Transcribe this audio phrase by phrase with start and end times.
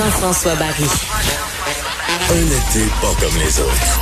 [0.00, 0.86] Jean-François Barry.
[2.30, 4.00] Un été pas comme les autres.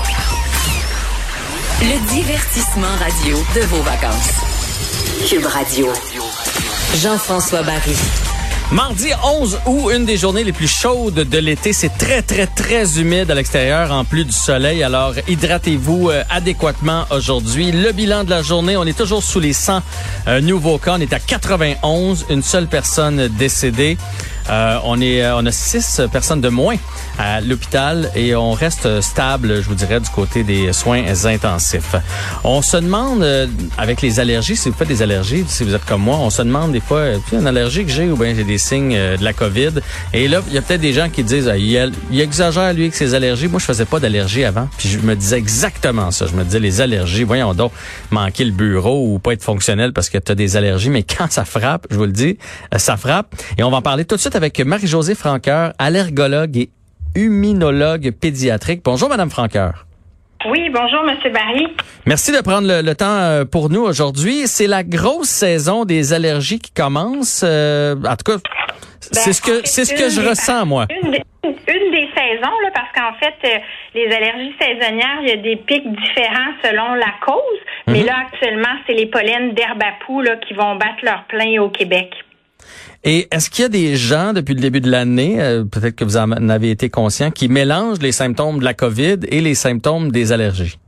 [1.83, 4.30] Le divertissement radio de vos vacances.
[5.29, 5.88] Cube Radio.
[6.95, 7.97] Jean-François Barry.
[8.71, 11.73] Mardi 11 août, une des journées les plus chaudes de l'été.
[11.73, 14.85] C'est très, très, très humide à l'extérieur en plus du soleil.
[14.85, 17.73] Alors, hydratez-vous euh, adéquatement aujourd'hui.
[17.73, 19.83] Le bilan de la journée, on est toujours sous les 100
[20.29, 20.96] euh, nouveaux cas.
[20.96, 23.96] On est à 91, une seule personne décédée.
[24.51, 26.77] Euh, on est, on a six personnes de moins
[27.18, 31.95] à l'hôpital et on reste stable, je vous dirais, du côté des soins intensifs.
[32.45, 33.27] On se demande,
[33.77, 36.43] avec les allergies, si vous faites des allergies, si vous êtes comme moi, on se
[36.43, 39.73] demande des fois, une allergie que j'ai ou bien j'ai des signes de la COVID.
[40.13, 42.95] Et là, il y a peut-être des gens qui disent, ah, il, exagère lui avec
[42.95, 43.49] ses allergies.
[43.49, 46.27] Moi, je faisais pas d'allergie avant, puis je me disais exactement ça.
[46.27, 47.73] Je me disais les allergies, voyons donc,
[48.10, 50.90] manquer le bureau ou pas être fonctionnel parce que tu des allergies.
[50.90, 52.38] Mais quand ça frappe, je vous le dis,
[52.77, 53.35] ça frappe.
[53.57, 56.70] Et on va en parler tout de suite avec Marie-Josée Franqueur, allergologue et
[57.16, 58.82] immunologue pédiatrique.
[58.84, 59.84] Bonjour, Madame Franqueur.
[60.48, 61.66] Oui, bonjour, Monsieur Barry.
[62.06, 64.47] Merci de prendre le, le temps pour nous aujourd'hui.
[64.47, 67.42] C'est la grosse saison des allergies qui commence.
[67.44, 70.86] Euh, en tout cas, ben, c'est ce que c'est ce que je des, ressens moi.
[71.03, 73.59] Une des, une des saisons là, parce qu'en fait, euh,
[73.97, 77.60] les allergies saisonnières, il y a des pics différents selon la cause.
[77.86, 77.92] Mm -hmm.
[77.92, 81.60] Mais là, actuellement, c'est les pollens d'herbe à poux là qui vont battre leur plein
[81.60, 82.10] au Québec.
[83.04, 86.04] Et est-ce qu'il y a des gens depuis le début de l'année, euh, peut-être que
[86.04, 90.11] vous en avez été conscient, qui mélangent les symptômes de la COVID et les symptômes
[90.11, 90.78] des allergies?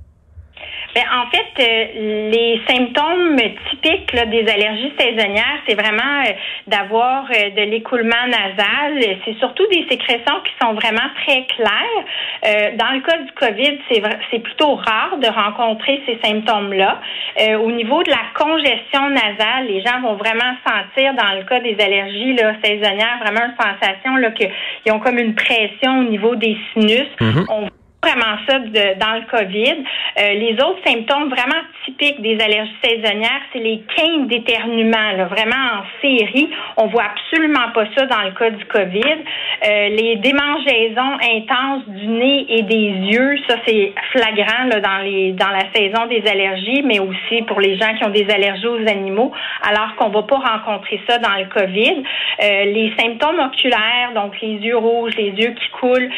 [0.95, 3.37] Bien, en fait, euh, les symptômes
[3.71, 6.33] typiques là, des allergies saisonnières, c'est vraiment euh,
[6.67, 9.01] d'avoir euh, de l'écoulement nasal.
[9.25, 12.05] C'est surtout des sécrétions qui sont vraiment très claires.
[12.45, 13.79] Euh, dans le cas du COVID,
[14.31, 17.01] c'est plutôt rare de rencontrer ces symptômes-là.
[17.41, 21.61] Euh, au niveau de la congestion nasale, les gens vont vraiment sentir, dans le cas
[21.61, 26.57] des allergies là, saisonnières, vraiment une sensation qu'ils ont comme une pression au niveau des
[26.73, 27.07] sinus.
[27.21, 27.45] Mm -hmm.
[27.49, 29.85] On vraiment ça de, dans le COVID.
[30.19, 35.81] Euh, les autres symptômes vraiment typiques des allergies saisonnières, c'est les quintes d'éternuement, là, vraiment
[35.81, 36.49] en série.
[36.77, 39.19] On voit absolument pas ça dans le cas du COVID.
[39.67, 45.33] Euh, les démangeaisons intenses du nez et des yeux, ça c'est flagrant là, dans les
[45.33, 48.89] dans la saison des allergies, mais aussi pour les gens qui ont des allergies aux
[48.89, 52.03] animaux, alors qu'on va pas rencontrer ça dans le COVID.
[52.43, 56.11] Euh, les symptômes oculaires, donc les yeux rouges, les yeux qui coulent,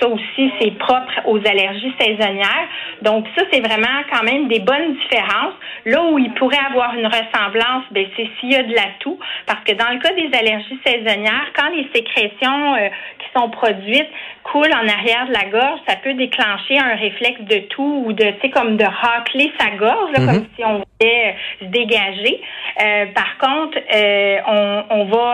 [0.00, 2.68] ça aussi c'est propre aux allergies saisonnières.
[3.02, 5.54] Donc ça, c'est vraiment quand même des bonnes différences.
[5.86, 9.62] Là où il pourrait avoir une ressemblance, ben, c'est s'il y a de l'atout, parce
[9.64, 14.10] que dans le cas des allergies saisonnières, quand les sécrétions euh, qui sont produites
[14.42, 18.24] coulent en arrière de la gorge, ça peut déclencher un réflexe de tout ou de,
[18.24, 20.32] tu sais, comme de racler sa gorge, là, mm -hmm.
[20.32, 22.40] comme si on voulait se dégager.
[22.82, 25.28] Euh, par contre, euh, on, on, va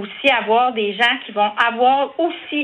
[0.00, 2.60] aussi avoir des gens qui vont avoir aussi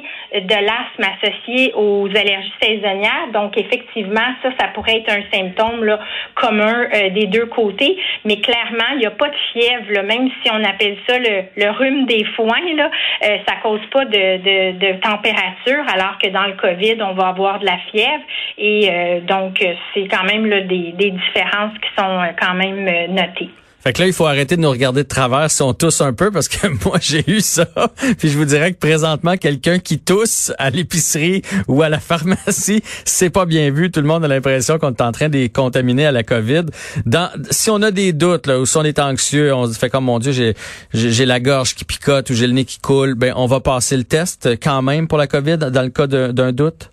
[0.50, 3.28] de l'asthme associé aux allergies saisonnières.
[3.32, 5.98] Donc, effectivement, ça, ça pourrait être un symptôme là,
[6.34, 7.97] commun euh, des deux côtés.
[8.24, 11.44] Mais clairement, il n'y a pas de fièvre, là, même si on appelle ça le,
[11.56, 12.91] le rhume des foins, là,
[13.24, 17.28] euh, ça cause pas de, de, de, température, alors que dans le COVID, on va
[17.28, 18.25] avoir de la fièvre.
[18.59, 23.50] Et euh, donc, c'est quand même là, des, des différences qui sont quand même notées.
[23.82, 26.12] Fait que là, il faut arrêter de nous regarder de travers si on tousse un
[26.12, 27.66] peu parce que moi, j'ai eu ça.
[28.19, 32.82] Puis je vous dirais que présentement, quelqu'un qui tousse à l'épicerie ou à la pharmacie,
[33.04, 33.91] c'est pas bien vu.
[33.91, 36.66] Tout le monde a l'impression qu'on est en train de contaminer à la COVID.
[37.06, 39.91] Dans, si on a des doutes, là, ou si on est anxieux, on se fait
[39.91, 40.54] comme, mon Dieu, j'ai,
[40.92, 43.97] j'ai la gorge qui picote ou j'ai le nez qui coule, ben, on va passer
[43.97, 46.91] le test quand même pour la COVID dans le cas d'un doute?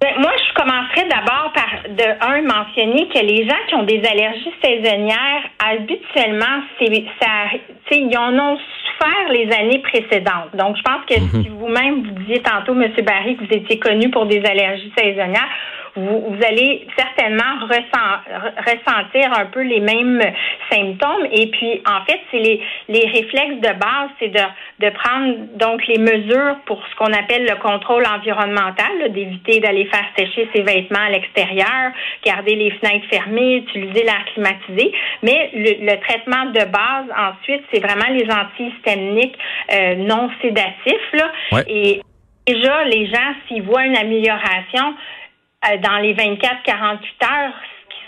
[0.00, 4.02] Ben, moi, je commencerais d'abord par, de un, mentionner que les gens qui ont des
[4.04, 7.58] allergies saisonnières, habituellement, c'est, ça,
[7.90, 10.54] ils en ont souffert les années précédentes.
[10.54, 11.42] Donc, je pense que -hmm.
[11.42, 12.92] si vous-même, vous disiez tantôt, M.
[13.04, 15.48] Barry, que vous étiez connu pour des allergies saisonnières,
[15.94, 20.22] vous, vous allez certainement ressentir un peu les mêmes
[20.70, 21.26] symptômes.
[21.30, 25.86] Et puis, en fait, c'est les, les réflexes de base, c'est de, de prendre donc
[25.86, 31.04] les mesures pour ce qu'on appelle le contrôle environnemental, d'éviter d'aller faire sécher ses vêtements
[31.06, 31.92] à l'extérieur,
[32.24, 34.92] garder les fenêtres fermées, utiliser l'air climatisé.
[35.22, 39.36] Mais le, traitement de base, ensuite, c'est vraiment les antihistaminiques
[39.72, 41.12] euh, non sédatifs.
[41.12, 41.62] Là.
[41.68, 42.00] Et
[42.46, 44.94] déjà, les gens, s'ils voient une amélioration
[45.82, 47.54] dans les 24-48 heures,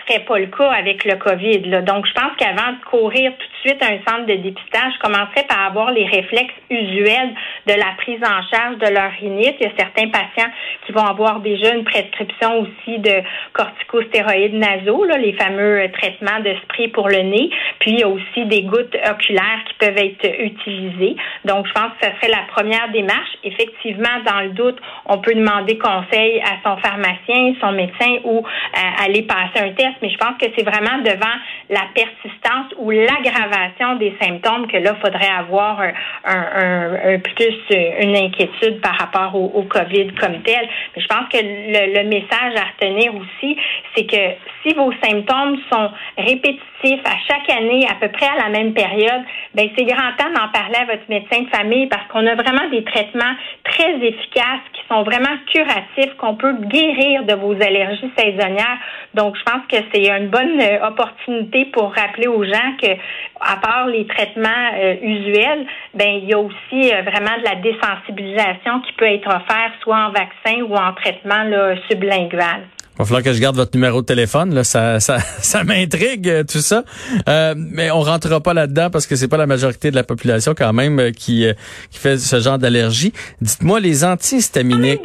[0.06, 1.60] serait pas le cas avec le COVID.
[1.70, 1.82] Là.
[1.82, 4.98] Donc, je pense qu'avant de courir tout de suite à un centre de dépistage, je
[5.00, 7.34] commencerais par avoir les réflexes usuels
[7.66, 9.56] de la prise en charge de leur rhinite.
[9.60, 10.50] Il y a certains patients
[10.86, 13.22] qui vont avoir déjà une prescription aussi de
[13.52, 17.50] corticostéroïdes nasaux, les fameux euh, traitements de spray pour le nez.
[17.78, 21.16] Puis, il y a aussi des gouttes oculaires qui peuvent être utilisées.
[21.44, 23.30] Donc, je pense que ce serait la première démarche.
[23.44, 29.04] Effectivement, dans le doute, on peut demander conseil à son pharmacien, son médecin ou euh,
[29.04, 31.36] aller passer un test mais je pense que c'est vraiment devant
[31.70, 33.53] la persistance ou l'aggravation
[33.98, 35.80] des symptômes que là, faudrait avoir
[36.24, 40.68] un, plus une inquiétude par rapport au, COVID comme tel.
[40.94, 43.56] Mais je pense que le message à retenir aussi,
[43.94, 48.48] c'est que si vos symptômes sont répétitifs à chaque année, à peu près à la
[48.48, 49.22] même période,
[49.54, 52.68] ben c'est grand temps d'en parler à votre médecin de famille parce qu'on a vraiment
[52.70, 58.78] des traitements très efficaces qui sont vraiment curatifs, qu'on peut guérir de vos allergies saisonnières.
[59.14, 62.92] Donc, je pense que c'est une bonne euh, opportunité pour rappeler aux gens que,
[63.40, 67.54] à part les traitements euh, usuels, ben il y a aussi euh, vraiment de la
[67.56, 72.62] désensibilisation qui peut être offerte soit en vaccin ou en traitement là, sublingual.
[72.94, 74.54] Il va falloir que je garde votre numéro de téléphone.
[74.54, 74.62] Là.
[74.62, 76.84] Ça, ça, ça m'intrigue, tout ça.
[77.28, 80.54] Euh, mais on rentrera pas là-dedans parce que c'est pas la majorité de la population
[80.56, 81.46] quand même qui,
[81.90, 83.12] qui fait ce genre d'allergie.
[83.40, 85.00] Dites-moi, les antihistaminiques...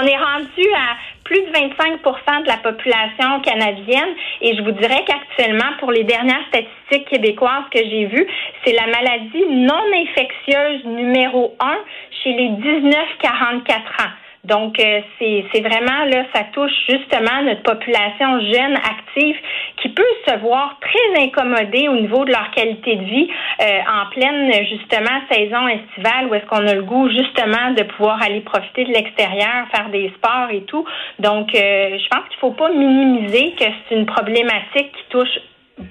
[0.00, 0.94] On est rendu à
[1.28, 6.46] plus de 25% de la population canadienne et je vous dirais qu'actuellement, pour les dernières
[6.48, 8.26] statistiques québécoises que j'ai vues,
[8.64, 11.76] c'est la maladie non infectieuse numéro un
[12.22, 14.12] chez les 19-44 ans.
[14.44, 19.36] Donc, euh, c'est vraiment là, ça touche justement notre population jeune, active,
[19.82, 23.28] qui peut se voir très incommodée au niveau de leur qualité de vie
[23.60, 28.22] euh, en pleine justement saison estivale où est-ce qu'on a le goût justement de pouvoir
[28.22, 30.84] aller profiter de l'extérieur, faire des sports et tout.
[31.18, 35.38] Donc, euh, je pense qu'il faut pas minimiser que c'est une problématique qui touche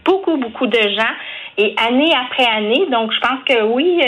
[0.05, 1.13] beaucoup, beaucoup de gens
[1.57, 2.85] et année après année.
[2.91, 3.99] Donc, je pense que oui,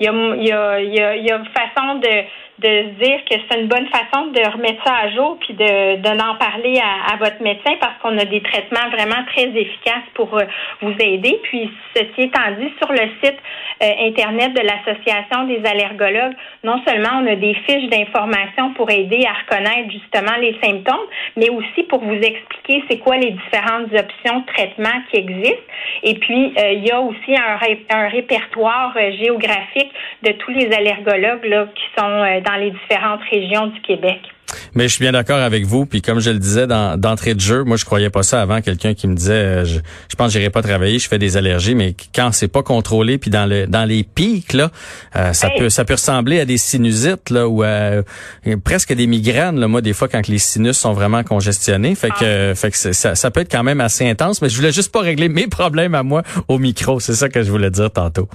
[0.00, 2.24] il y, a, y, a, y, a, y a façon de
[2.58, 6.34] de dire que c'est une bonne façon de remettre ça à jour puis de d'en
[6.36, 10.44] parler à, votre médecin parce qu'on a des traitements vraiment très efficaces pour euh,
[10.82, 11.38] vous aider.
[11.44, 13.38] Puis ceci étant dit, sur le site
[13.82, 16.34] euh, internet de l'association des allergologues,
[16.64, 21.06] non seulement on a des fiches d'information pour aider à reconnaître justement les symptômes,
[21.36, 25.72] mais aussi pour vous expliquer c'est quoi les différentes options de traitement qui existent.
[26.02, 27.58] Et puis euh, il y a aussi un,
[27.96, 33.80] un répertoire géographique de tous les allergologues là qui sont dans les différentes régions du
[33.82, 34.20] Québec.
[34.74, 35.86] Mais je suis bien d'accord avec vous.
[35.86, 38.60] Puis comme je le disais d'entrée de jeu, moi je croyais pas ça avant.
[38.60, 41.36] Quelqu'un qui me disait, euh, je, je pense que j'irai pas travailler, je fais des
[41.36, 44.70] allergies, mais quand c'est pas contrôlé, puis dans le dans les pics là,
[45.16, 48.02] euh, ça peut ça peut ressembler à des sinusites là ou à,
[48.64, 49.60] presque des migraines.
[49.60, 52.54] Là, moi des fois quand les sinus sont vraiment congestionnés, fait que ah.
[52.54, 54.40] fait que ça, ça peut être quand même assez intense.
[54.42, 57.00] Mais je voulais juste pas régler mes problèmes à moi au micro.
[57.00, 58.28] C'est ça que je voulais dire tantôt.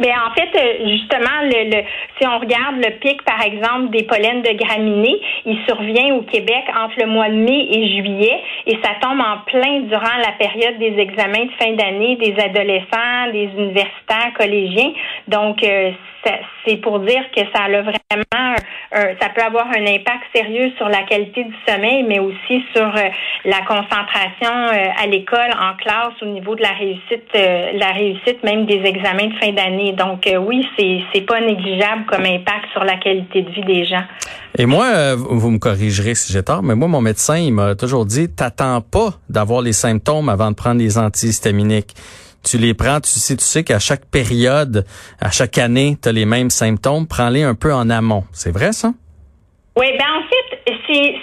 [0.00, 1.82] Mais en fait, euh, justement, le,
[2.18, 6.64] si on regarde le pic, par exemple, des pollens de graminées, il survient au Québec
[6.74, 10.78] entre le mois de mai et juillet et ça tombe en plein durant la période
[10.78, 14.92] des examens de fin d'année des adolescents, des universitaires, collégiens.
[15.28, 15.90] Donc, euh,
[16.66, 18.54] c'est pour dire que ça a vraiment,
[18.92, 23.08] ça peut avoir un impact sérieux sur la qualité du sommeil, mais aussi sur euh,
[23.44, 28.82] la concentration à l'école, en classe, au niveau de la réussite, la réussite même des
[28.84, 29.89] examens de fin d'année.
[29.92, 33.84] Donc euh, oui, c'est c'est pas négligeable comme impact sur la qualité de vie des
[33.84, 34.04] gens.
[34.58, 37.74] Et moi, euh, vous me corrigerez si j'ai tort, mais moi mon médecin, il m'a
[37.74, 41.94] toujours dit t'attends pas d'avoir les symptômes avant de prendre les antihistaminiques.
[42.42, 44.86] Tu les prends, tu sais, tu sais qu'à chaque période,
[45.20, 48.24] à chaque année, tu as les mêmes symptômes, prends-les un peu en amont.
[48.32, 48.92] C'est vrai ça?
[49.76, 50.04] Oui, ben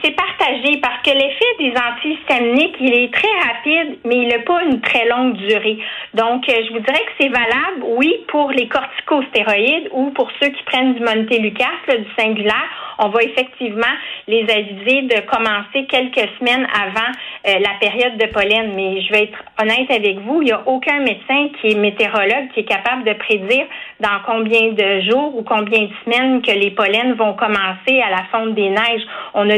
[0.04, 4.64] c'est partagé parce que l'effet des antihistaminiques, il est très rapide, mais il n'a pas
[4.64, 5.78] une très longue durée.
[6.14, 10.50] Donc, euh, je vous dirais que c'est valable, oui, pour les corticostéroïdes ou pour ceux
[10.50, 12.70] qui prennent du montelukast, du singulaire.
[13.00, 13.94] On va effectivement
[14.28, 17.12] les aviser de commencer quelques semaines avant
[17.48, 18.74] euh, la période de pollen.
[18.76, 22.50] Mais je vais être honnête avec vous, il n'y a aucun médecin qui est météorologue
[22.54, 23.66] qui est capable de prédire
[24.00, 28.24] dans combien de jours ou combien de semaines que les pollens vont commencer à la
[28.32, 29.06] fonte des neiges.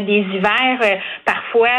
[0.02, 1.70] Des hivers parfois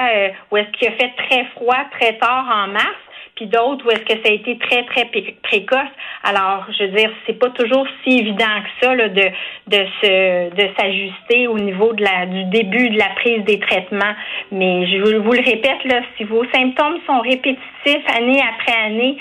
[0.51, 2.97] où est-ce qu'il a fait très froid très tard en mars
[3.41, 5.07] puis d'autres où est-ce que ça a été très, très
[5.43, 5.79] précoce.
[6.25, 9.23] Alors, je veux dire, c'est pas toujours si évident que ça là, de,
[9.69, 14.15] de se de s'ajuster au niveau de la du début de la prise des traitements.
[14.53, 19.17] Mais je vous le répète, là, si vos symptômes sont répétitifs année après année,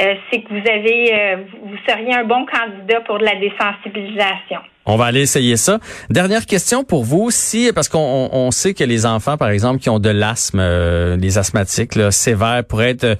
[0.00, 4.60] euh, c'est que vous avez euh, vous seriez un bon candidat pour de la désensibilisation.
[4.86, 5.78] On va aller essayer ça.
[6.10, 9.88] Dernière question pour vous, si parce qu'on on sait que les enfants, par exemple, qui
[9.88, 13.16] ont de l'asthme, euh, les asthmatiques là, sévères, pourraient être euh,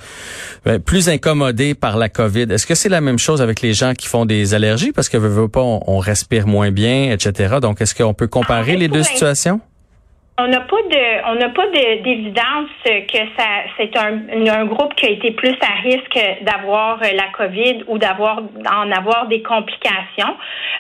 [0.67, 2.47] ben, plus incommodés par la COVID.
[2.51, 4.93] Est-ce que c'est la même chose avec les gens qui font des allergies?
[4.93, 7.57] Parce que veut, pas, on, respire moins bien, etc.
[7.63, 9.61] Donc, est-ce qu'on peut comparer ah, les deux situations?
[10.37, 15.07] On n'a pas de, on n'a pas d'évidence que ça, c'est un, un groupe qui
[15.07, 20.37] a été plus à risque d'avoir la COVID ou d'avoir, en avoir des complications.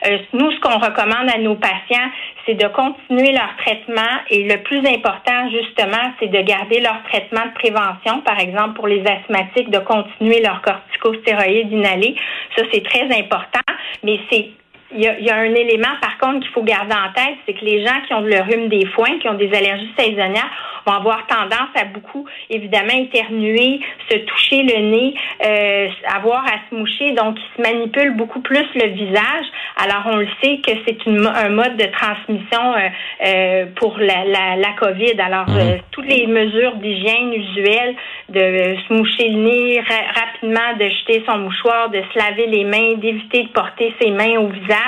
[0.06, 2.11] Euh, nous, ce qu'on recommande à nos patients,
[2.44, 7.46] c'est de continuer leur traitement et le plus important, justement, c'est de garder leur traitement
[7.46, 8.23] de prévention.
[8.23, 12.16] Par exemple, pour les asthmatiques, de continuer leur corticostéroïde inhalé.
[12.56, 13.61] Ça, c'est très important,
[14.02, 14.50] mais c'est
[14.94, 17.84] il y, a, un élément, par contre, qu'il faut garder en tête, c'est que les
[17.84, 20.50] gens qui ont le rhume des foins, qui ont des allergies saisonnières,
[20.86, 26.76] vont avoir tendance à beaucoup, évidemment, éternuer, se toucher le nez, euh, avoir à se
[26.76, 27.12] moucher.
[27.12, 29.46] Donc, ils se manipulent beaucoup plus le visage.
[29.82, 32.88] Alors, on le sait que c'est un mode de transmission euh,
[33.26, 35.18] euh, pour la, la, la, COVID.
[35.18, 35.80] Alors, mhm.
[35.90, 37.96] toutes les mesures d'hygiène usuelles,
[38.28, 42.94] de se moucher le nez rapidement, de jeter son mouchoir, de se laver les mains,
[42.96, 44.83] d'éviter de porter ses mains au visage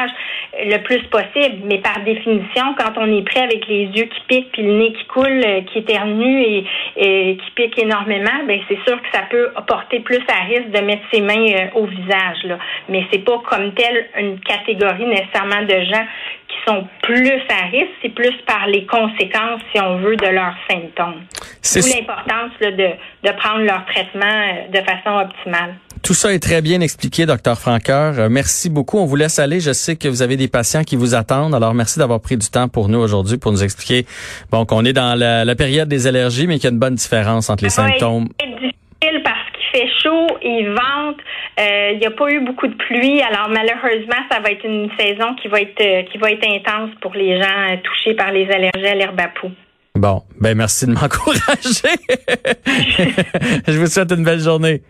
[0.59, 1.59] le plus possible.
[1.65, 4.93] Mais par définition, quand on est prêt avec les yeux qui piquent puis le nez
[4.93, 6.65] qui coule, qui éternue et,
[6.97, 10.81] et qui pique énormément, ben c'est sûr que ça peut porter plus à risque de
[10.81, 12.45] mettre ses mains euh, au visage.
[12.45, 12.59] Là.
[12.89, 16.07] Mais c'est pas comme telle une catégorie nécessairement de gens
[16.49, 20.57] qui sont plus à risque, c'est plus par les conséquences, si on veut, de leurs
[20.71, 21.23] symptômes.
[21.63, 25.75] C'est l'importance de, de prendre leur traitement euh, de façon optimale.
[26.07, 28.17] Tout ça est très bien expliqué, docteur Franqueur.
[28.17, 28.97] Euh, merci beaucoup.
[28.97, 29.59] On vous laisse aller.
[29.59, 31.53] Je sais que vous avez des patients qui vous attendent.
[31.53, 34.07] Alors, merci d'avoir pris du temps pour nous aujourd'hui pour nous expliquer
[34.53, 37.51] bon qu'on est dans la, période des allergies, mais qu'il y a une bonne différence
[37.51, 38.29] entre les symptômes.
[38.39, 41.17] C'est difficile parce qu'il fait chaud, il vente,
[41.59, 43.21] euh, il n'y a pas eu beaucoup de pluie.
[43.23, 46.91] Alors, malheureusement, ça va être une saison qui va être euh, qui va être intense
[47.01, 49.51] pour les gens touchés par les allergies à l'herbe à poux.
[49.97, 51.41] Bon, ben merci de m'encourager.
[53.67, 54.83] Je vous souhaite une belle journée.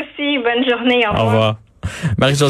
[0.00, 1.06] Merci, bonne journée.
[1.06, 1.24] Au revoir.
[1.24, 1.56] Au revoir.
[2.18, 2.44] Marie-Josée